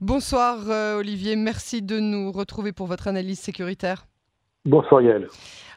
[0.00, 4.06] Bonsoir euh, Olivier, merci de nous retrouver pour votre analyse sécuritaire.
[4.66, 5.28] Bonsoir Yael.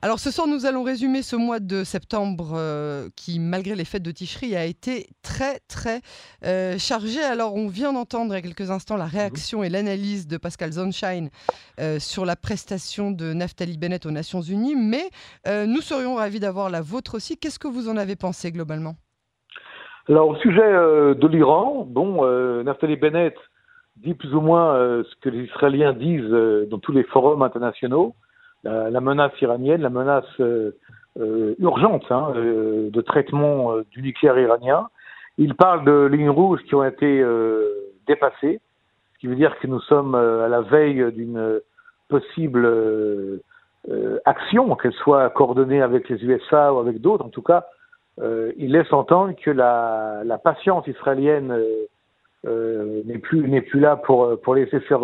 [0.02, 4.04] Alors ce soir, nous allons résumer ce mois de septembre euh, qui, malgré les fêtes
[4.04, 6.02] de Ticherie, a été très très
[6.46, 7.22] euh, chargé.
[7.22, 10.72] Alors on vient d'entendre il y a quelques instants la réaction et l'analyse de Pascal
[10.72, 11.30] Zonshine
[11.82, 15.10] euh, sur la prestation de Naftali Bennett aux Nations Unies, mais
[15.66, 17.38] nous serions ravis d'avoir la vôtre aussi.
[17.38, 18.96] Qu'est-ce que vous en avez pensé globalement?
[20.08, 22.24] Alors au sujet de l'Iran, bon,
[22.64, 23.36] Naftali Bennett
[24.04, 26.30] dit plus ou moins ce que les Israéliens disent
[26.70, 28.16] dans tous les forums internationaux
[28.64, 30.72] la, menace iranienne, la menace euh,
[31.20, 34.88] euh, urgente hein, euh, de traitement du nucléaire iranien.
[35.38, 37.24] Il parle de lignes rouges qui ont été
[38.08, 38.60] dépassées,
[39.14, 41.62] ce qui veut dire que nous sommes à la veille d'une
[42.08, 42.68] possible
[44.26, 47.24] action, qu'elle soit coordonnée avec les USA ou avec d'autres.
[47.24, 47.68] En tout cas,
[48.20, 51.56] il laisse entendre que la patience israélienne
[52.46, 55.02] n'est plus n'est plus là pour pour laisser faire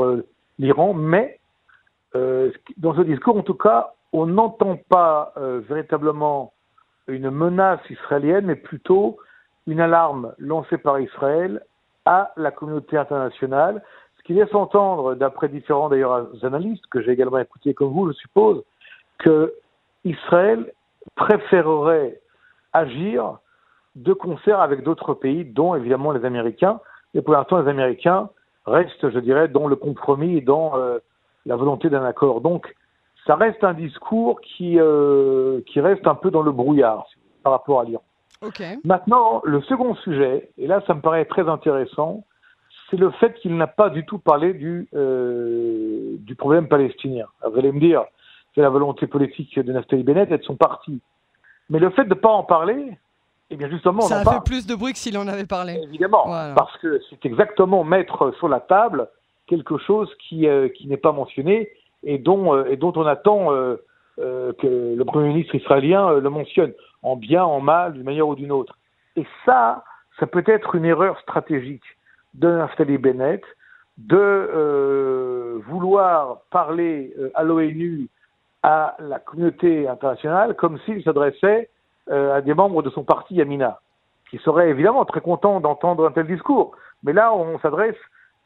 [0.60, 1.40] l'Iran, mais
[2.16, 6.54] euh, dans ce discours, en tout cas, on n'entend pas euh, véritablement
[7.08, 9.18] une menace israélienne, mais plutôt
[9.66, 11.62] une alarme lancée par Israël
[12.06, 13.82] à la communauté internationale,
[14.18, 18.14] ce qui laisse entendre, d'après différents d'ailleurs analystes que j'ai également écoutés comme vous, je
[18.14, 18.64] suppose,
[19.20, 19.54] que
[20.04, 20.72] Israël
[21.16, 22.20] préférerait
[22.74, 23.40] agir
[23.96, 26.80] de concert avec d'autres pays, dont évidemment les Américains.
[27.14, 28.30] Et pour l'instant, les Américains
[28.66, 31.00] restent, je dirais, dans le compromis et dans euh,
[31.46, 32.42] la volonté d'un accord.
[32.42, 32.74] Donc,
[33.26, 37.06] ça reste un discours qui, euh, qui reste un peu dans le brouillard
[37.44, 38.04] par rapport à l'Iran.
[38.84, 42.26] Maintenant, le second sujet, et là ça me paraît très intéressant,
[42.90, 47.26] c'est le fait qu'il n'a pas du tout parlé du, euh, du problème palestinien.
[47.50, 48.04] vous allez me dire,
[48.54, 51.00] c'est la volonté politique de Naftali Bennett et de son parti.
[51.70, 52.98] Mais le fait de ne pas en parler,
[53.50, 55.80] eh bien justement, ça a fait plus de bruit que s'il en avait parlé.
[55.84, 59.08] Évidemment, parce que c'est exactement mettre sur la table
[59.48, 61.70] quelque chose qui, euh, qui n'est pas mentionné
[62.04, 63.78] et dont, euh, et dont on attend euh,
[64.18, 68.52] que le Premier ministre israélien le mentionne, en bien, en mal, d'une manière ou d'une
[68.52, 68.78] autre.
[69.16, 69.84] Et ça,
[70.20, 71.84] ça peut être une erreur stratégique
[72.34, 73.44] de Naftali Bennett
[73.98, 78.08] de vouloir parler à l'ONU,
[78.64, 81.70] à la communauté internationale, comme s'il s'adressait
[82.10, 83.80] à des membres de son parti Yamina,
[84.30, 86.76] qui seraient évidemment très contents d'entendre un tel discours.
[87.04, 87.96] Mais là, on s'adresse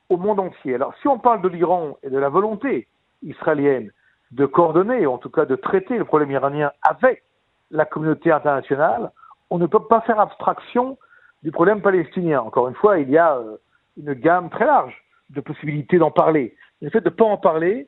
[0.09, 0.75] au monde entier.
[0.75, 2.87] Alors si on parle de l'Iran et de la volonté
[3.23, 3.91] israélienne
[4.31, 7.23] de coordonner, en tout cas de traiter le problème iranien avec
[7.71, 9.11] la communauté internationale,
[9.49, 10.97] on ne peut pas faire abstraction
[11.43, 12.41] du problème palestinien.
[12.41, 13.57] Encore une fois, il y a euh,
[13.97, 14.95] une gamme très large
[15.29, 16.55] de possibilités d'en parler.
[16.81, 17.87] Le fait de ne pas en parler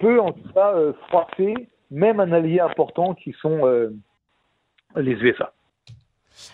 [0.00, 3.90] peut en tout cas euh, froisser même un allié important qui sont euh,
[4.96, 5.52] les USA.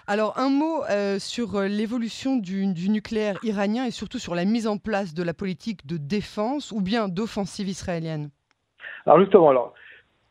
[0.06, 4.66] Alors un mot euh, sur euh, l'évolution du, nucléaire iranien et surtout sur la mise
[4.66, 8.30] en place de la politique de défense ou bien d'offensive israélienne.
[9.06, 9.74] Alors justement, alors,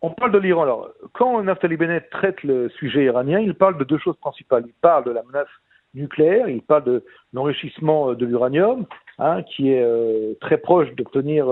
[0.01, 0.63] on parle de l'Iran.
[0.63, 4.63] Alors, quand Naftali Bennett traite le sujet iranien, il parle de deux choses principales.
[4.65, 5.49] Il parle de la menace
[5.93, 8.85] nucléaire, il parle de l'enrichissement euh, de l'uranium,
[9.19, 9.85] hein, qui est
[10.39, 11.47] très proche d'obtenir,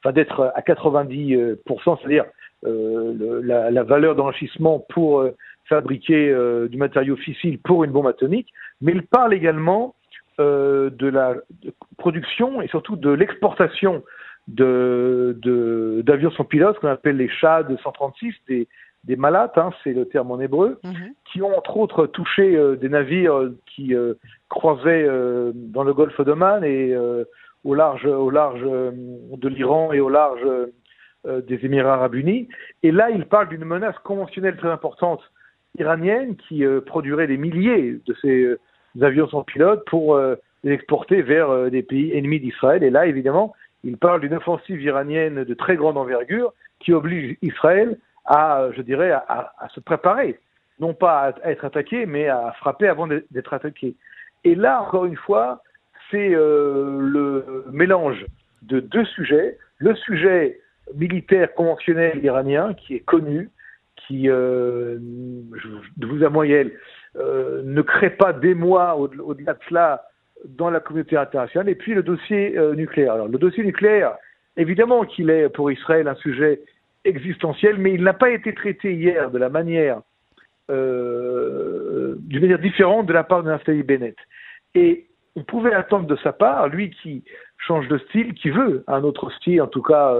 [0.00, 1.56] enfin d'être à 90%,
[2.00, 2.24] c'est-à-dire
[2.64, 5.24] la, la, valeur d'enrichissement pour
[5.68, 9.94] fabriquer euh, du matériau fissile pour une bombe atomique, mais il parle également
[10.40, 11.34] euh, de la
[11.98, 14.02] production et surtout de l'exportation
[14.48, 15.34] d'avions
[16.02, 18.66] de, sans pilote, qu'on appelle les de 136, des,
[19.04, 21.12] des malates, hein, c'est le terme en hébreu, mhm.
[21.30, 23.94] qui ont entre autres touché euh, des navires qui
[24.48, 25.06] croisaient
[25.54, 26.96] dans le golfe d'Oman et
[27.64, 30.40] au large, au large de l'Iran et au large
[31.26, 32.48] des Émirats arabes unis.
[32.82, 35.20] Et là, il parle d'une menace conventionnelle très importante
[35.78, 38.58] iranienne qui euh, produirait des milliers de ces euh,
[39.00, 42.82] avions sans pilote pour euh, les exporter vers des pays ennemis d'Israël.
[42.82, 47.96] Et là, évidemment, il parle d'une offensive iranienne de très grande envergure qui oblige Israël
[48.24, 50.38] à, je dirais, à, se préparer,
[50.80, 53.94] non pas à, être attaqué, mais à frapper avant d'être attaqué.
[54.42, 55.62] Et là, encore une fois,
[56.10, 58.26] c'est le mélange
[58.62, 59.58] de deux sujets.
[59.78, 60.60] Le sujet
[60.96, 63.48] militaire conventionnel iranien, qui est connu,
[64.08, 66.70] qui, euh, de vous à moyenne,
[67.16, 70.02] euh, ne crée pas des mois au-delà de cela
[70.46, 71.68] dans la communauté internationale.
[71.68, 73.12] Et puis le dossier euh, nucléaire.
[73.12, 74.16] Alors le dossier nucléaire,
[74.56, 76.62] évidemment qu'il est pour Israël un sujet
[77.04, 80.00] existentiel, mais il n'a pas été traité hier de la manière,
[80.68, 84.16] d'une manière différente de la part de Naftali Bennett.
[84.74, 85.06] Et
[85.36, 87.24] on pouvait attendre de sa part, lui qui
[87.56, 90.14] change de style, qui veut un autre style, en tout cas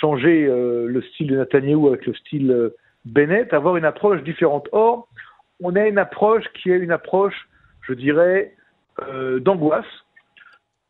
[0.00, 2.72] changer le style de Netanyahou avec le style
[3.04, 4.68] Bennett avoir une approche différente.
[4.72, 5.08] Or,
[5.62, 7.48] on a une approche qui est une approche,
[7.82, 8.54] je dirais,
[9.02, 9.86] euh, d'angoisse,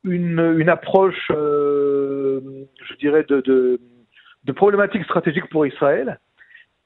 [0.05, 2.41] une, approche, euh,
[2.83, 3.81] je dirais, de, de,
[4.45, 6.19] de problématiques stratégiques pour Israël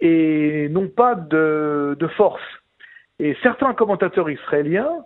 [0.01, 2.43] et non pas de, de force.
[3.19, 5.05] Et certains commentateurs israéliens,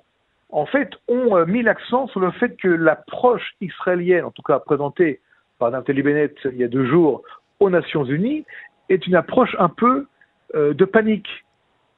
[0.51, 4.59] en fait, ont euh, mis l'accent sur le fait que l'approche israélienne, en tout cas
[4.59, 5.21] présentée
[5.59, 7.23] par Nathalie Bennett il y a deux jours
[7.61, 8.45] aux Nations Unies,
[8.89, 10.07] est une approche un peu
[10.55, 11.29] euh, de panique.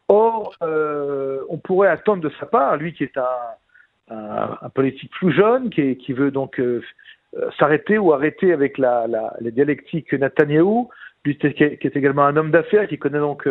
[0.08, 5.10] Or, euh, on pourrait attendre de sa part, lui qui est un, un, un politique
[5.12, 6.82] plus jeune, qui, est, qui veut donc euh,
[7.58, 10.12] s'arrêter ou arrêter avec la, la, la dialectique
[11.24, 13.46] lui qui est également un homme d'affaires, qui connaît donc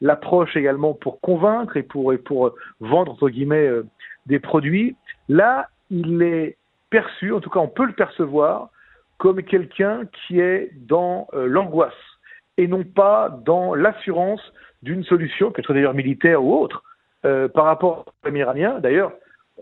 [0.00, 3.70] l'approche également pour convaincre et pour, et pour vendre, entre guillemets,
[4.26, 4.96] des produits.
[5.28, 6.56] Là, il est
[6.90, 8.68] perçu, en tout cas on peut le percevoir,
[9.18, 11.94] comme quelqu'un qui est dans euh, l'angoisse
[12.56, 14.40] et non pas dans l'assurance
[14.82, 16.82] d'une solution, qu'elle soit d'ailleurs militaire ou autre,
[17.24, 18.78] euh, par rapport au problème iranien.
[18.80, 19.12] D'ailleurs,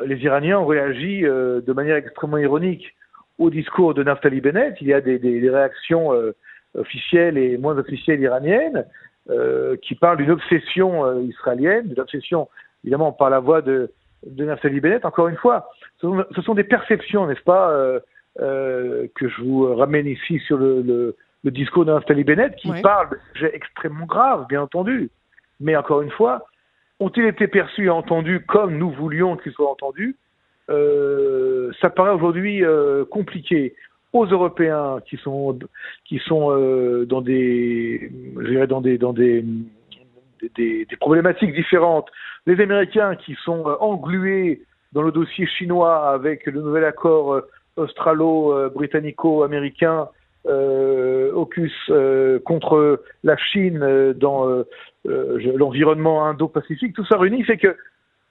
[0.04, 2.94] les Iraniens ont réagi euh, de manière extrêmement ironique
[3.38, 4.76] au discours de Naftali Bennett.
[4.80, 6.34] Il y a des, des, des réactions euh,
[6.76, 8.84] officielles et moins officielles iraniennes
[9.30, 12.48] euh, qui parlent d'une obsession euh, israélienne, d'une obsession
[12.82, 13.92] évidemment par la voix de,
[14.26, 15.04] de Naftali Bennett.
[15.04, 15.70] Encore une fois,
[16.00, 17.70] ce sont, ce sont des perceptions, n'est-ce pas
[18.40, 23.10] euh, que je vous ramène ici sur le, le, le discours d'Anastali Bennett, qui parle
[23.10, 25.10] de sujets extrêmement graves, bien entendu.
[25.60, 26.46] Mais encore une fois,
[27.00, 30.16] ont-ils été perçus et entendus comme nous voulions qu'ils soient entendus
[30.70, 33.74] euh, Ça paraît aujourd'hui euh, compliqué
[34.12, 35.56] aux Européens qui sont
[36.04, 39.44] qui sont euh, dans des je dirais dans des dans des
[40.56, 42.10] des, des problématiques différentes,
[42.46, 44.62] les Américains qui sont englués
[44.92, 47.40] dans le dossier chinois avec le nouvel accord
[47.76, 50.08] australo-britannico-américain
[50.46, 54.64] euh, AUKUS euh, contre la Chine euh, dans euh,
[55.04, 57.76] l'environnement indo-pacifique, tout ça réuni fait que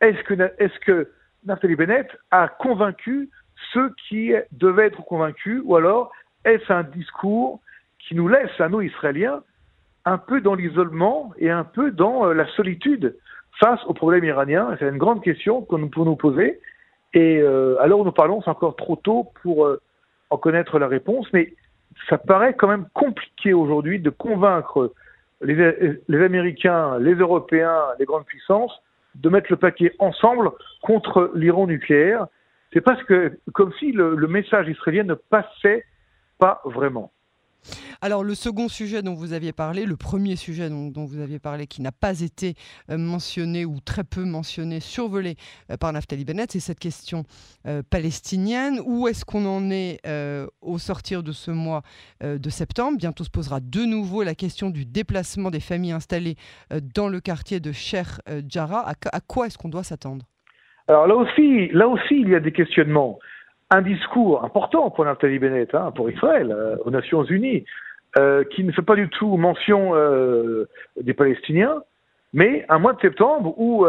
[0.01, 1.09] est-ce que, est que
[1.45, 3.29] Nathalie Bennett a convaincu
[3.73, 6.11] ceux qui devaient être convaincus ou alors
[6.45, 7.59] est-ce un discours
[7.99, 9.41] qui nous laisse à nous Israéliens
[10.05, 13.15] un peu dans l'isolement et un peu dans la solitude
[13.59, 16.59] face au problème iranien C'est une grande question que nous pouvons nous poser.
[17.13, 19.79] Et euh, alors nous parlons, c'est encore trop tôt pour euh,
[20.29, 21.53] en connaître la réponse, mais
[22.09, 24.93] ça paraît quand même compliqué aujourd'hui de convaincre
[25.41, 28.81] les, Américains, les Européens, les grandes puissances
[29.15, 30.49] de mettre le paquet ensemble
[30.81, 32.27] contre l'Iran nucléaire.
[32.71, 35.85] C'est parce que comme si le message israélien ne passait
[36.39, 37.11] pas vraiment.
[38.01, 41.67] Alors le second sujet dont vous aviez parlé, le premier sujet dont, vous aviez parlé
[41.67, 42.55] qui n'a pas été
[42.89, 45.35] euh, mentionné ou très peu mentionné, survolé
[45.71, 47.23] euh, par Naftali Bennett, c'est cette question
[47.67, 48.79] euh, palestinienne.
[48.85, 50.01] Où est-ce qu'on en est
[50.61, 51.81] au sortir de ce mois
[52.21, 52.97] de septembre?
[52.97, 56.35] Bientôt se posera de nouveau la question du déplacement des familles installées
[56.95, 58.89] dans le quartier de Cher Jarrah.
[58.89, 60.25] À, à quoi est-ce qu'on doit s'attendre?
[60.87, 63.19] Alors là aussi, là aussi, il y a des questionnements
[63.73, 67.65] un discours important pour Naftali Bennett, hein, pour Israël, euh, aux Nations Unies,
[68.17, 70.69] euh, qui ne fait pas du tout mention euh,
[71.01, 71.81] des Palestiniens,
[72.33, 73.85] mais un mois de septembre où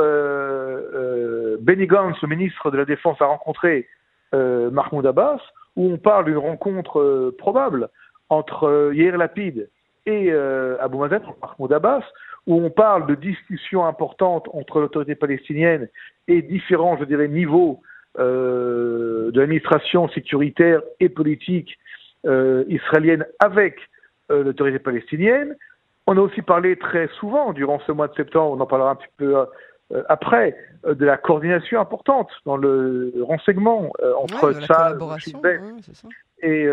[1.62, 3.86] Benny Gantz, le ministre de la Défense, a rencontré
[4.32, 5.40] Mahmoud Abbas,
[5.76, 7.88] où on parle d'une rencontre probable
[8.28, 9.70] entre Yair Lapid
[10.04, 12.04] et Abou Mazen, Mahmoud Abbas,
[12.46, 15.88] où on parle de discussions importantes entre l'autorité palestinienne
[16.28, 17.80] et différents, je dirais, niveaux
[18.20, 21.76] euh, de l'administration sécuritaire et politique
[22.26, 23.76] euh, israélienne avec
[24.30, 25.56] euh, l'autorité palestinienne.
[26.06, 28.94] On a aussi parlé très souvent durant ce mois de septembre, on en parlera un
[28.94, 29.34] petit peu
[30.08, 34.96] après, de la coordination importante dans le renseignement entre ouais, ça,
[35.42, 35.60] ouais,
[36.42, 36.66] et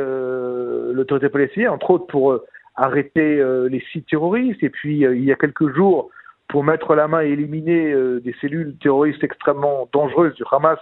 [0.94, 2.40] l'autorité palestinienne, entre autres pour
[2.76, 4.62] arrêter les sites terroristes.
[4.64, 6.10] Et puis, il y a quelques jours,
[6.50, 10.80] pour mettre la main et éliminer des cellules terroristes extrêmement dangereuses du Hamas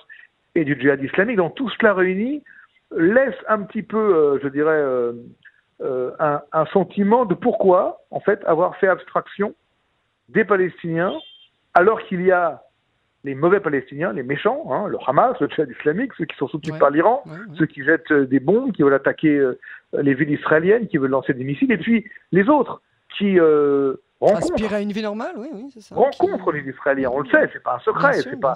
[0.55, 1.37] et du djihad islamique.
[1.37, 2.43] Donc tout cela réuni
[2.95, 5.13] laisse un petit peu, euh, je dirais, euh,
[5.81, 9.53] euh, un, un, sentiment de pourquoi, en fait, avoir fait abstraction
[10.29, 11.13] des Palestiniens,
[11.73, 12.63] alors qu'il y a
[13.23, 16.73] les mauvais Palestiniens, les méchants, hein, le Hamas, le djihad islamique, ceux qui sont soutenus
[16.73, 17.57] ouais, par l'Iran, ouais, ouais.
[17.57, 19.59] ceux qui jettent des bombes, qui veulent attaquer euh,
[19.93, 22.81] les villes israéliennes, qui veulent lancer des missiles, et puis les autres
[23.17, 26.61] qui euh, rencontrent, à une vie normale, oui, oui, ça, rencontrent qui...
[26.61, 27.09] les Israéliens.
[27.11, 28.53] On le sait, c'est pas un secret, c'est pas.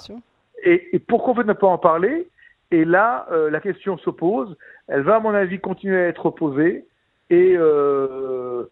[0.63, 2.27] Et, et, pourquoi on ne pas en parler?
[2.71, 4.57] Et là, euh, la question se pose.
[4.87, 6.85] Elle va, à mon avis, continuer à être posée.
[7.29, 8.63] Et euh,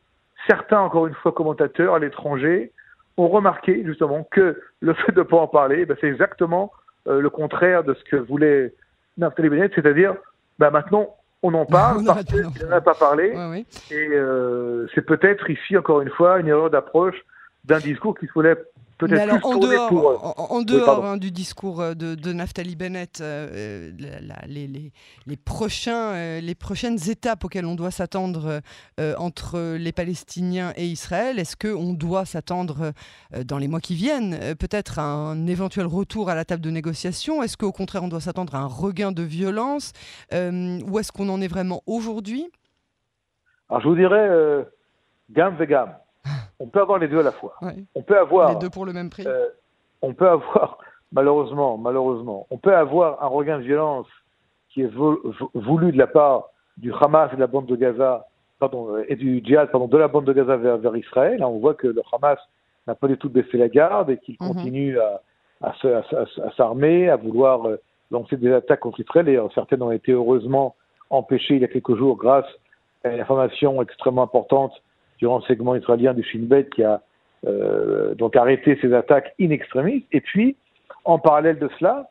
[0.47, 2.71] certains, encore une fois, commentateurs à l'étranger,
[3.17, 6.71] ont remarqué justement que le fait de ne pas en parler, ben, c'est exactement
[7.07, 8.73] euh, le contraire de ce que voulait
[9.17, 10.15] Naftali Bennett, c'est-à-dire
[10.57, 13.31] ben, maintenant on en parle on parce qu'il n'en a pas parlé.
[13.31, 13.65] Ouais, ouais.
[13.91, 14.09] Et
[14.95, 17.19] c'est peut-être ici, encore une fois, une erreur d'approche
[17.65, 18.55] d'un discours qu'il fallait
[19.07, 23.19] peut-être plus en dehors, pour, en, dehors hein, du discours euh, de, de Naftali Bennett,
[23.21, 23.91] euh,
[24.47, 24.91] les, les,
[25.25, 28.61] les, prochains, les prochaines étapes auxquelles on doit s'attendre
[29.17, 32.91] entre les Palestiniens et Israël, est-ce qu'on doit s'attendre
[33.45, 37.43] dans les mois qui viennent peut-être à un éventuel retour à la table de négociation?
[37.43, 39.93] Est-ce qu'au contraire on doit s'attendre à un regain de violence
[40.31, 42.49] Où est-ce qu'on en est vraiment aujourd'hui?
[43.69, 44.65] Alors je vous dirais,
[45.31, 45.93] gamme et gamme.
[46.59, 47.55] On peut avoir les deux à la fois.
[47.95, 49.23] On peut avoir les deux pour le même prix.
[49.25, 49.47] Euh,
[50.01, 50.77] on peut avoir
[51.11, 54.07] malheureusement, malheureusement, on peut avoir un regain de violence
[54.69, 54.91] qui est
[55.53, 58.25] voulu de la part du Hamas et de la bande de Gaza,
[58.59, 61.43] pardon, et du djihad, pardon, de la bande de Gaza vers, Israël.
[61.43, 62.39] on voit que le Hamas
[62.87, 64.47] n'a pas du tout baissé la garde et qu'il mhm.
[64.47, 65.21] continue à,
[65.61, 65.73] à,
[66.55, 67.77] s'armer, à vouloir euh,
[68.09, 69.27] lancer des attaques contre Israël.
[69.29, 70.75] Et euh, certaines ont été heureusement
[71.09, 72.47] empêchées il y a quelques jours grâce
[73.03, 74.73] à une information extrêmement importante
[75.21, 77.01] du renseignement israélien du Shin Bet qui a
[77.45, 80.05] euh, donc arrêté ces attaques in extremis.
[80.11, 80.55] Et puis,
[81.05, 82.09] en parallèle de cela,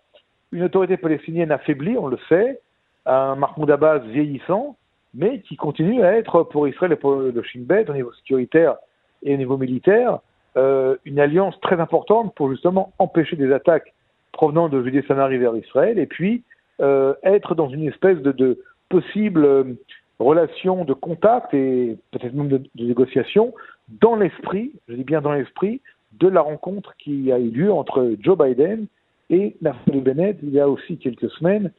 [0.52, 2.60] une autorité palestinienne affaiblie, on le sait,
[3.06, 4.76] un Mahmoud Abbas vieillissant,
[5.12, 8.76] mais qui continue à être pour Israël et pour le Shin Bet au niveau sécuritaire
[9.24, 10.20] et au niveau militaire
[10.56, 13.92] euh, une alliance très importante pour justement empêcher des attaques
[14.32, 16.44] provenant de Judée-Samarie vers Israël et puis
[16.80, 19.76] euh, être dans une espèce de possible
[20.20, 23.54] relation de contact et peut-être même de, négociation
[24.00, 25.80] dans l'esprit, je dis bien dans l'esprit,
[26.12, 28.86] de la rencontre qui a eu lieu entre Joe Biden
[29.30, 31.72] et Naftali Bennett il y a aussi quelques semaines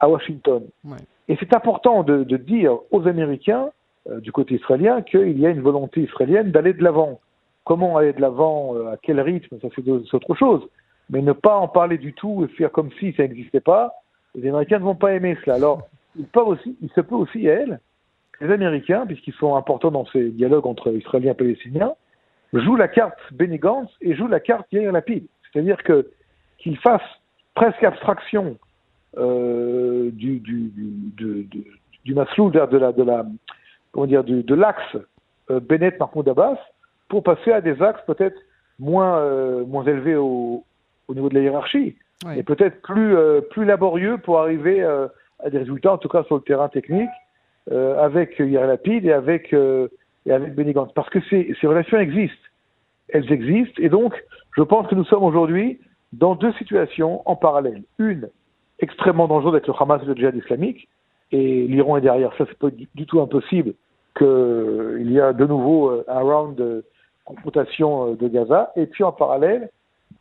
[0.00, 0.64] à Washington.
[1.28, 3.70] Et c'est important de, dire aux Américains,
[4.08, 7.20] euh, du côté israélien, qu'il y a une volonté israélienne d'aller de l'avant.
[7.64, 10.62] Comment aller de l'avant, euh, à quel rythme, ça c'est autre chose.
[11.08, 13.94] Mais ne pas en parler du tout et faire comme si ça n'existait pas,
[14.34, 15.56] les Américains ne vont pas aimer cela.
[15.56, 17.80] Alors, il, aussi, il se peut aussi, à elle,
[18.40, 21.92] les Américains, puisqu'ils sont importants dans ces dialogues entre Israéliens et Palestiniens,
[22.52, 23.60] jouent la carte Benny
[24.00, 25.26] et jouent la carte Yair Lapid.
[25.52, 26.10] C'est-à-dire que
[26.58, 27.00] qu'ils fassent
[27.54, 28.56] presque abstraction
[29.16, 31.64] euh, du, du, du, du,
[32.04, 33.26] du maslou, de la, de la,
[33.92, 34.96] comment dire, de l'axe
[35.50, 36.58] euh, Bennett Mahmoud Abbas
[37.08, 38.38] pour passer à des axes peut-être
[38.78, 40.64] moins, euh, moins élevés au,
[41.08, 41.96] au, niveau de la hiérarchie
[42.36, 44.86] et peut-être plus, euh, plus laborieux pour arriver
[45.48, 47.10] des résultats, en tout cas sur le terrain technique,
[47.70, 49.88] euh, avec Yair Lapid et avec, euh,
[50.26, 50.92] et avec Benny Gantz.
[50.94, 52.36] Parce que ces, relations existent.
[53.08, 53.80] Elles existent.
[53.82, 54.14] Et donc,
[54.56, 55.80] je pense que nous sommes aujourd'hui
[56.12, 57.82] dans deux situations en parallèle.
[57.98, 58.28] Une,
[58.78, 60.88] extrêmement dangereuse avec le Hamas et le djihad islamique,
[61.32, 62.32] et l'Iran est derrière.
[62.38, 63.74] Ça, c'est pas du, tout impossible
[64.16, 66.84] qu'il y a de nouveau euh, un round de
[67.24, 68.72] confrontation de Gaza.
[68.74, 69.70] Et puis en parallèle,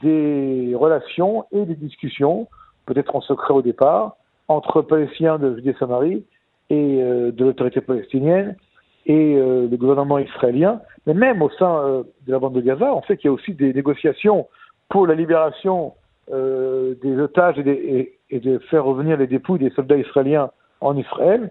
[0.01, 2.47] des relations et des discussions,
[2.85, 4.17] peut-être en secret au départ,
[4.49, 6.25] entre Palestiniens de Judée-Samarie
[6.69, 8.57] et euh, de l'autorité palestinienne
[9.05, 12.93] et euh, le gouvernement israélien, mais même au sein euh, de la bande de Gaza,
[12.93, 14.47] on sait qu'il y a aussi des négociations
[14.89, 15.93] pour la libération
[16.31, 21.49] des otages et, de faire revenir les dépouilles des soldats israéliens en Israël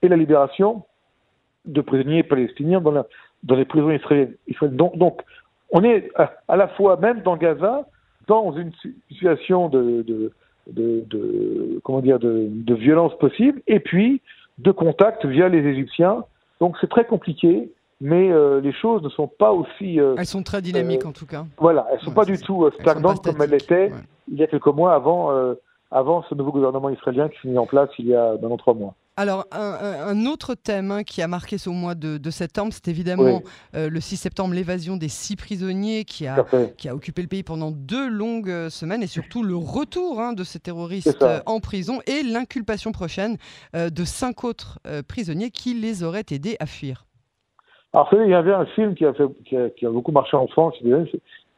[0.00, 0.84] et la libération
[1.64, 3.04] de prisonniers palestiniens dans,
[3.56, 4.36] les prisons israéliennes.
[4.76, 5.22] Donc,
[5.72, 7.84] on est à, la fois même dans Gaza
[8.28, 8.70] dans une
[9.08, 10.30] situation de
[10.70, 14.20] de, de, comment dire de, de, violence possible et puis
[14.58, 16.24] de contact via les Égyptiens.
[16.60, 20.00] Donc c'est très compliqué, mais euh, les choses ne sont pas aussi.
[20.00, 21.44] Euh, elles sont très dynamiques euh, en tout cas.
[21.58, 23.92] Voilà, elles sont pas du tout stagnantes comme elles l'étaient
[24.30, 25.30] il y a quelques mois avant
[25.90, 28.74] avant ce nouveau gouvernement israélien qui s'est mis en place il y a maintenant trois
[28.74, 28.94] mois.
[29.16, 33.42] Alors, un, autre thème hein, qui a marqué ce mois de, septembre, c'est évidemment
[33.74, 36.46] euh, le 6 septembre, l'évasion des six prisonniers qui a,
[36.78, 40.32] qui a occupé le pays pendant deux longues euh, semaines et surtout le retour hein,
[40.32, 43.36] de ces terroristes euh, en prison et l'inculpation prochaine
[43.74, 44.78] de cinq autres
[45.08, 47.04] prisonniers qui les auraient aidés à fuir.
[47.92, 50.74] Alors, il y avait un film qui a, fait, qui a, beaucoup marché en France,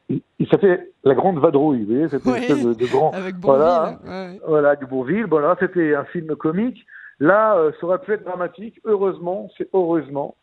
[0.08, 3.10] il, s'appelait La Grande Vadrouille, vous voyez, c'était une de, grand.
[3.14, 3.62] Avec Bourville.
[3.62, 4.00] Voilà,
[4.46, 5.26] voilà du Bourville.
[5.26, 6.84] Bon, c'était un film comique.
[7.20, 8.80] Là, euh, ça aurait pu être dramatique.
[8.84, 10.36] Heureusement, c'est heureusement,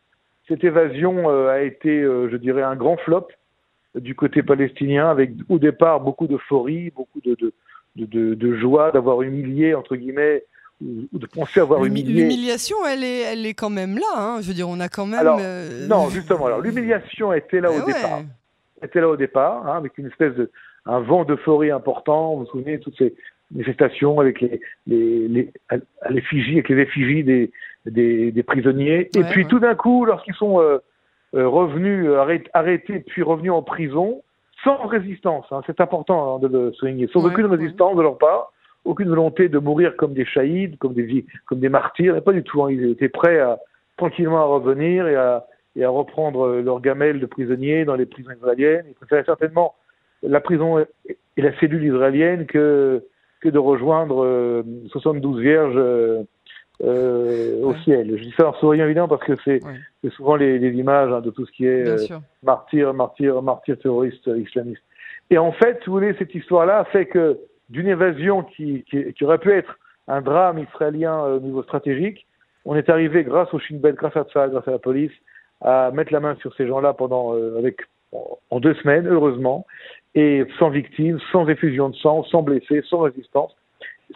[0.48, 3.28] cette évasion euh, a été, euh, je dirais, un grand flop
[3.94, 7.52] du côté palestinien, avec au départ beaucoup d'euphorie, beaucoup de, de,
[8.06, 10.44] de, de joie d'avoir humilié, entre guillemets,
[10.80, 12.22] ou de penser avoir humilié.
[12.22, 14.14] L'humiliation, elle est, elle est quand même là.
[14.16, 14.40] Hein.
[14.40, 15.20] Je veux dire, on a quand même.
[15.20, 15.38] Alors,
[15.88, 16.46] Non, justement.
[16.46, 18.22] Alors, l'humiliation était là au eh départ.
[18.82, 20.50] Était là au départ, hein, avec une espèce de
[20.86, 22.34] un vent d'euphorie important.
[22.34, 23.14] Vous vous souvenez toutes ces
[23.52, 27.50] manifestations avec les, les, les, à l'effigie, avec les effigies des,
[27.86, 29.10] des, des prisonniers.
[29.14, 30.78] et puis tout d'un coup, lorsqu'ils sont euh,
[31.34, 34.22] euh revenus, euh, arrêtés, puis revenus en prison,
[34.64, 38.52] sans résistance, hein, c'est important hein, de le souligner, sans aucune résistance de leur part,
[38.84, 42.62] aucune volonté de mourir comme des shahids, comme des, comme des martyrs, pas du tout.
[42.62, 43.58] Hein, ils étaient prêts à
[43.96, 48.32] tranquillement à revenir et à, et à reprendre leur gamelle de prisonniers dans les prisons
[48.32, 48.86] israéliennes.
[48.88, 49.74] Ils préféraient certainement
[50.22, 53.04] la prison et la cellule israélienne que,
[53.42, 55.80] que de rejoindre 72 vierges
[56.80, 58.16] au ciel.
[58.16, 59.60] Je dis ça en souriant évidemment parce que c'est
[60.10, 61.84] souvent les, images hein, de tout ce qui est
[62.42, 64.82] martyr, martyr, martyr terroriste islamiste.
[65.30, 67.38] Et en fait, vous voulez, cette histoire-là fait que
[67.70, 72.26] d'une évasion qui, qui, aurait pu être un drame israélien au niveau stratégique,
[72.64, 75.12] on est arrivé grâce au Shin Bet, grâce à ça, grâce à la police,
[75.62, 77.80] à mettre la main sur ces gens-là pendant euh, avec
[78.50, 79.66] en deux semaines, heureusement,
[80.14, 83.56] et sans victimes, sans effusion de sang, sans blessés, sans résistance.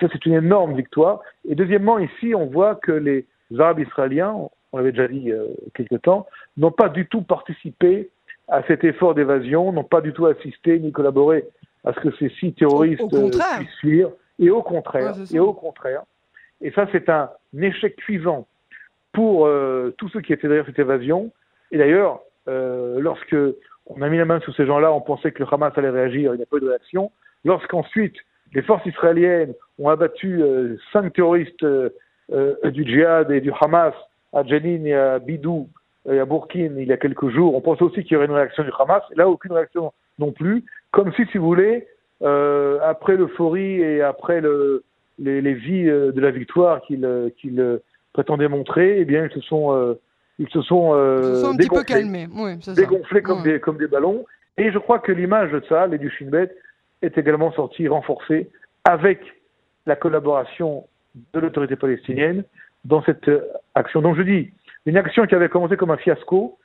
[0.00, 1.20] Ça, c'est une énorme victoire.
[1.48, 3.24] Et deuxièmement, ici, on voit que les
[3.58, 4.34] Arabes israéliens,
[4.72, 6.26] on l'avait déjà dit euh, quelque temps,
[6.56, 8.10] n'ont pas du tout participé
[8.48, 11.44] à cet effort d'évasion, n'ont pas du tout assisté ni collaboré
[11.84, 14.10] à ce que ces six terroristes euh, puissent fuir.
[14.38, 16.02] Et au contraire, et au contraire.
[16.60, 18.46] Et ça, c'est un échec cuisant
[19.12, 21.32] pour euh, tous ceux qui étaient derrière cette évasion.
[21.70, 23.36] Et d'ailleurs, euh, lorsque
[23.87, 26.35] on a mis la main sur ces gens-là, on pensait que le Hamas allait réagir,
[26.35, 27.12] il n'y a pas eu de réaction.
[27.45, 28.16] Lorsqu'ensuite,
[28.55, 31.90] les forces israéliennes ont abattu euh, cinq terroristes euh,
[32.64, 33.95] du djihad et du Hamas
[34.33, 35.69] à Jenin et à Bidou
[36.11, 38.33] et à Bourkin il y a quelques jours, on pensait aussi qu'il y aurait une
[38.33, 39.02] réaction du Hamas.
[39.14, 40.64] Là, aucune réaction non plus.
[40.90, 41.87] Comme si, si vous voulez,
[42.21, 44.85] après l'euphorie et après le,
[45.19, 47.81] les, les vies de la victoire qu'ils qu'il
[48.16, 50.00] prétendaient montrer, eh bien, ils se sont, euh,
[50.38, 54.25] ils se sont, euh, un petit peu calmés, oui, dégonflés comme, des, comme des ballons.
[54.59, 56.31] Et je crois que l'image de ça, et du Shin
[57.02, 58.50] est également sortie renforcée
[58.85, 59.21] avec
[59.87, 60.87] la collaboration
[61.33, 62.45] de l'autorité palestinienne
[62.85, 63.31] dans cette
[63.75, 64.02] action.
[64.02, 64.50] Donc je dis,
[64.87, 66.59] une action qui avait commencé comme un fiasco,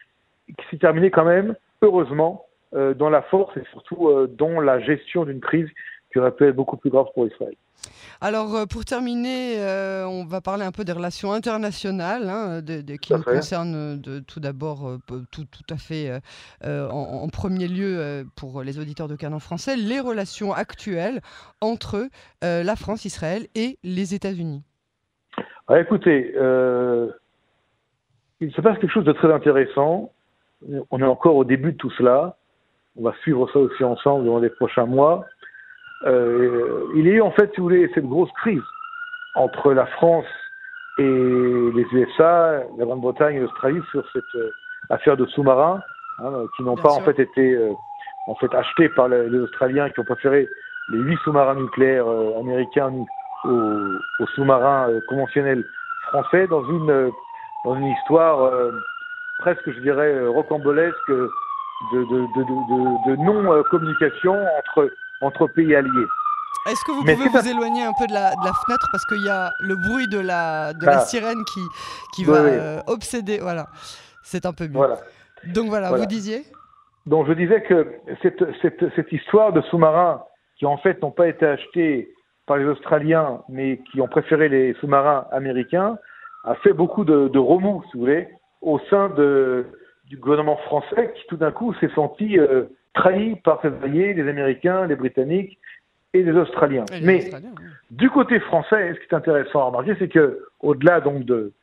[0.47, 4.79] qui s'est terminée quand même, heureusement, euh, dans la force et surtout euh, dans la
[4.79, 5.67] gestion d'une crise
[6.11, 7.55] qui aurait pu être beaucoup plus grave pour Israël.
[8.23, 12.95] Alors, euh, pour terminer, euh, on va parler un peu des relations internationales, hein, de,
[12.95, 14.99] qui nous concernent de, tout d'abord, euh,
[15.31, 16.21] tout, tout, à fait
[16.63, 21.21] en, premier lieu pour les auditeurs de Canon français, les relations actuelles
[21.61, 22.09] entre
[22.41, 24.61] la France, Israël et les États-Unis.
[25.67, 26.33] Ah, écoutez,
[28.41, 30.11] il se passe quelque chose de très intéressant.
[30.91, 32.37] On est encore au début de tout cela.
[32.99, 35.25] On va suivre ça aussi ensemble dans les prochains mois.
[36.05, 38.63] Euh, il y a eu en fait, si vous voulez, cette grosse crise
[39.35, 40.25] entre la France
[40.97, 44.51] et les USA, la Grande-Bretagne et l'Australie sur cette euh,
[44.89, 45.79] affaire de sous-marins
[46.19, 47.71] hein, qui n'ont pas en fait été euh,
[48.27, 50.47] en fait achetés par les, Australiens qui ont préféré
[50.89, 52.07] les huit sous-marins nucléaires
[52.39, 52.91] américains
[53.45, 55.63] aux, sous-marins conventionnels
[56.09, 57.11] français dans une
[57.63, 58.51] dans une histoire
[59.39, 61.29] presque, je dirais, rocambolesque de,
[61.93, 66.07] de, de, de non-communication entre entre pays alliés.
[66.69, 69.25] Est-ce que vous pouvez vous éloigner un peu de la, de la fenêtre parce qu'il
[69.25, 71.05] y a le bruit de la, de la ah.
[71.05, 71.61] sirène qui,
[72.13, 73.39] qui va euh, obséder.
[73.39, 73.67] Voilà,
[74.21, 74.73] c'est un peu mieux.
[74.73, 74.97] Voilà.
[75.55, 76.43] Donc voilà, vous disiez?
[77.07, 80.21] Donc je disais que cette, cette, cette histoire de sous-marins
[80.57, 82.13] qui en fait n'ont pas été achetés
[82.45, 85.97] par les Australiens mais qui ont préféré les sous-marins américains
[86.43, 88.27] a fait beaucoup de, de remous, si vous voulez,
[88.61, 89.65] au sein de,
[90.05, 94.27] du gouvernement français qui tout d'un coup s'est senti euh, trahi par ses alliés, les
[94.27, 95.57] Américains, les Britanniques
[96.13, 96.85] et les Australiens.
[97.01, 97.29] Mais
[97.89, 101.53] du côté français, ce qui est intéressant à remarquer, c'est que au-delà donc de,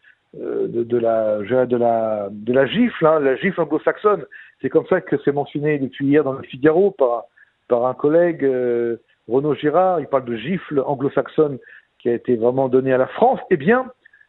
[0.40, 4.24] euh, de, de, la, de, la, de la gifle, hein, la gifle anglo-saxonne,
[4.60, 7.24] c'est comme ça que c'est mentionné depuis hier dans le Figaro par,
[7.68, 8.96] par un collègue, euh,
[9.28, 11.58] Renaud Girard, il parle de gifle anglo-saxonne
[11.98, 13.40] qui a été vraiment donnée à la France.
[13.50, 13.86] Eh bien,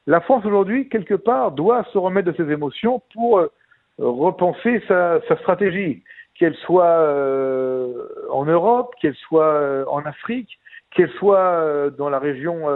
[0.07, 3.51] la France aujourd'hui, quelque part, doit se remettre de ses émotions pour euh,
[3.97, 6.03] repenser sa, sa stratégie
[6.39, 10.57] qu'elle soit euh, en Europe, qu'elle soit euh, en Afrique,
[10.95, 12.69] qu'elle soit euh, dans la région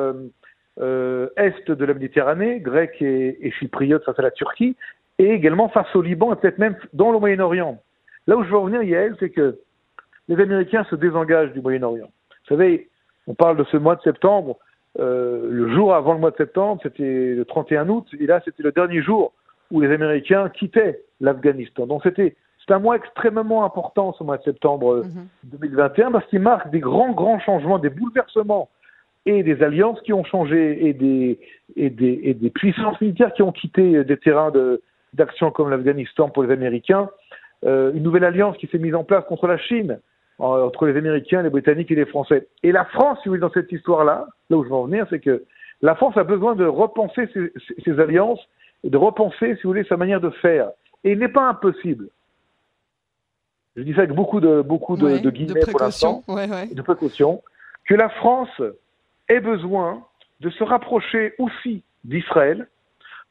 [0.77, 4.75] est de la Méditerranée, grecque et, chypriote face à la Turquie,
[5.17, 7.81] et également face au Liban et peut-être même dans le Moyen-Orient.
[8.27, 9.59] Là où je veux revenir, Yael, c'est que
[10.27, 12.07] les Américains se désengagent du Moyen-Orient.
[12.07, 12.89] Vous savez,
[13.27, 14.57] on parle de ce mois de septembre.
[14.97, 18.71] le jour avant le mois de septembre, c'était le 31 août, et là, c'était le
[18.71, 19.33] dernier jour
[19.71, 21.85] où les Américains quittaient l'Afghanistan.
[21.85, 25.03] Donc, c'était c'est un mois extrêmement important, ce mois de septembre
[25.43, 26.13] 2021, euh, mhm.
[26.13, 28.69] parce qu'il marque des grands, grands changements, des bouleversements
[29.25, 31.39] et des alliances qui ont changé et des,
[31.75, 34.51] et des, et des puissances militaires qui ont quitté des terrains
[35.13, 37.09] d'action comme l'Afghanistan pour les Américains.
[37.65, 39.99] Euh, une nouvelle alliance qui s'est mise en place contre la Chine,
[40.39, 42.47] entre les Américains, les Britanniques et les Français.
[42.63, 45.05] Et la France, si vous voulez, dans cette histoire-là, là où je veux en venir,
[45.09, 45.43] c'est que
[45.81, 48.41] la France a besoin de repenser ses, ses alliances
[48.83, 50.69] et de repenser, si vous voulez, sa manière de faire.
[51.03, 52.07] Et il n'est pas impossible
[53.75, 57.41] je dis ça avec beaucoup de, beaucoup de, de guillemets pour l'instant, de précaution,
[57.85, 58.61] que la France
[59.29, 60.05] ait besoin
[60.41, 62.67] de se rapprocher aussi d'Israël,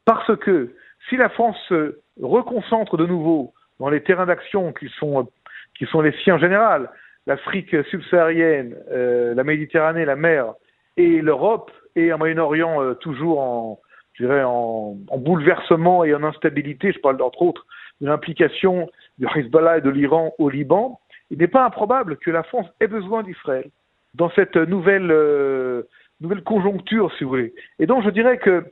[0.04, 0.74] parce que
[1.08, 5.28] si la France se reconcentre de nouveau dans les terrains d'action qui sont,
[5.76, 6.90] qui sont les siens en général,
[7.26, 10.54] l'Afrique subsaharienne, la Méditerranée, la mer
[10.96, 13.80] et l'Europe, et un Moyen-Orient toujours en,
[14.14, 17.66] je dirais, en, en, bouleversement et en instabilité, je parle entre autres
[18.00, 18.88] de l'implication
[19.22, 22.88] du Hezbollah et de l'Iran au Liban, il n'est pas improbable que la France ait
[22.88, 23.70] besoin d'Israël
[24.14, 25.82] dans cette nouvelle, euh,
[26.20, 27.54] nouvelle conjoncture, si vous voulez.
[27.78, 28.64] Et donc je dirais que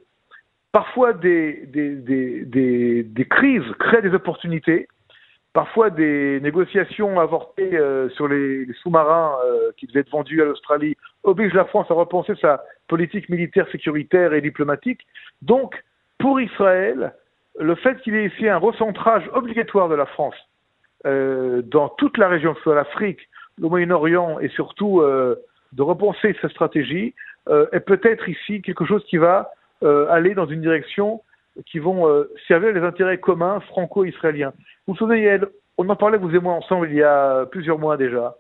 [0.73, 4.89] parfois des, des, des, des, crises créent des opportunités,
[5.53, 10.97] parfois des négociations avortées euh, sur les, sous-marins euh, qui devaient être vendus à l'Australie
[11.23, 15.07] obligent la France à repenser sa politique militaire, sécuritaire et diplomatique.
[15.43, 15.83] Donc,
[16.19, 17.15] pour Israël,
[17.61, 20.35] le fait qu'il y ait ici un recentrage obligatoire de la France
[21.07, 23.21] euh, dans toute la région, que ce soit l'Afrique,
[23.59, 25.37] le Moyen-Orient et surtout euh,
[25.73, 27.15] de repenser cette stratégie
[27.49, 29.51] euh, est peut-être ici quelque chose qui va
[30.11, 31.23] aller dans une direction
[31.65, 32.07] qui vont
[32.47, 34.53] servir les intérêts communs franco-israéliens.
[34.87, 35.41] Vous vous souvenez,
[35.79, 38.37] on en parlait vous et moi ensemble il y a plusieurs mois déjà.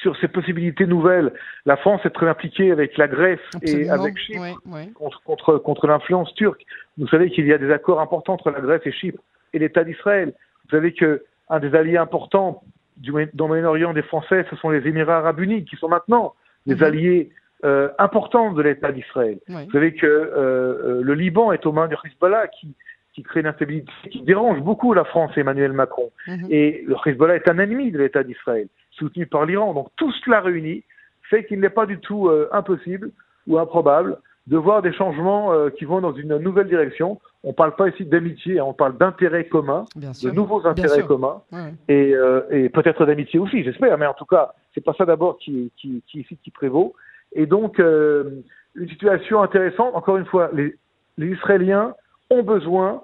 [0.00, 1.32] Sur ces possibilités nouvelles,
[1.66, 4.58] la France est très impliquée avec la Grèce et avec Chypre
[4.94, 6.64] contre, contre, contre l'influence turque.
[6.98, 9.84] Vous savez qu'il y a des accords importants entre la Grèce et Chypre et l'État
[9.84, 10.32] d'Israël.
[10.64, 12.62] Vous savez qu'un des alliés importants
[12.96, 16.34] du, dans le Moyen-Orient des Français, ce sont les Émirats arabes unis, qui sont maintenant
[16.66, 16.82] des mhm.
[16.82, 17.30] alliés
[17.64, 19.38] euh, importants de l'État d'Israël.
[19.48, 22.74] Vous savez que euh, euh, le Liban est aux mains du Hezbollah, qui,
[23.14, 26.10] qui crée une instabilité qui dérange beaucoup la France et Emmanuel Macron.
[26.26, 26.46] Mhm.
[26.50, 28.68] Et le Hezbollah est un ennemi de l'État d'Israël,
[29.02, 29.74] soutenu par l'Iran.
[29.74, 30.84] Donc tout cela réuni
[31.30, 33.10] fait qu'il n'est pas du tout impossible
[33.46, 37.20] ou improbable de voir des changements qui vont dans une nouvelle direction.
[37.44, 41.42] On ne parle pas ici d'amitié, hein, on parle d'intérêts communs, de nouveaux intérêts communs,
[41.88, 45.38] et, euh, et peut-être d'amitié aussi, j'espère, mais en tout cas, c'est pas ça d'abord
[45.38, 46.94] qui, qui, qui, qui, prévaut.
[47.32, 48.42] Et donc, euh,
[48.76, 50.76] une situation intéressante, encore une fois, les,
[51.18, 51.94] les Israéliens
[52.30, 53.02] ont besoin,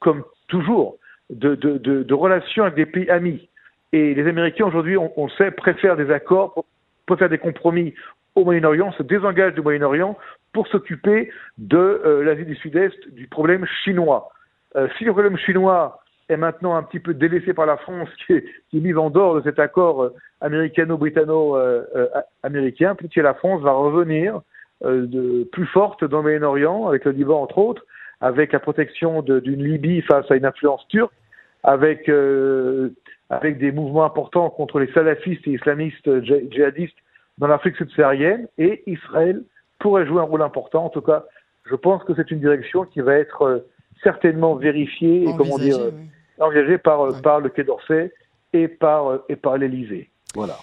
[0.00, 0.96] comme toujours,
[1.28, 3.48] de, de, de, de, relations avec des pays amis.
[3.96, 6.66] Et les Américains, aujourd'hui, on, sait, préfèrent des accords,
[7.06, 7.94] préfèrent des compromis
[8.34, 10.18] au Moyen-Orient, se désengagent du Moyen-Orient
[10.52, 14.28] pour s'occuper de euh, l'Asie du Sud-Est, du problème chinois.
[14.76, 18.34] Euh, si le problème chinois est maintenant un petit peu délaissé par la France, qui
[18.34, 18.44] est,
[18.96, 24.42] en dehors de cet accord euh, américano-britanno-américain, petit la France va revenir
[24.82, 27.86] plus forte dans le Moyen-Orient, avec le Liban entre autres,
[28.20, 31.14] avec la protection d'une Libye face à une influence turque,
[31.62, 32.10] avec,
[33.30, 36.96] avec des mouvements importants contre les salafistes et islamistes djihadistes
[37.38, 39.42] dans l'Afrique subsaharienne, et Israël
[39.78, 40.86] pourrait jouer un rôle important.
[40.86, 41.24] En tout cas,
[41.64, 43.58] je pense que c'est une direction qui va être euh,
[44.02, 45.78] certainement vérifiée et comment dire
[46.38, 48.12] engagée par, euh, par le Quai d'Orsay
[48.52, 50.10] et par, euh, et par l'Élysée.
[50.34, 50.56] Voilà.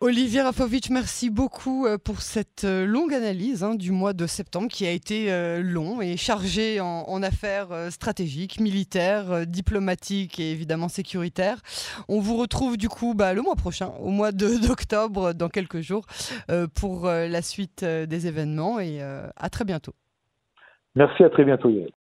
[0.00, 4.92] Olivier Rafovitch, merci beaucoup pour cette longue analyse hein, du mois de septembre qui a
[4.92, 5.28] été
[5.60, 11.58] long et chargé en, affaires stratégiques, militaires, diplomatiques et évidemment sécuritaires.
[12.08, 14.30] On vous retrouve du coup bah, le mois prochain, au mois
[14.68, 16.06] d'octobre, dans quelques jours,
[16.76, 19.94] pour la suite des événements et à très bientôt.
[20.94, 21.90] Merci, à très bientôt Yael.